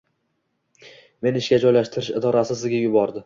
[1.27, 3.19] Meni ishga joylashtirish idorasi sizga yubordi.